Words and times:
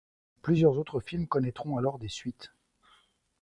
Plusieurs 0.41 0.79
autres 0.79 0.99
films 0.99 1.27
connaitront 1.27 1.77
alors 1.77 1.99
des 1.99 2.09
suites. 2.09 2.51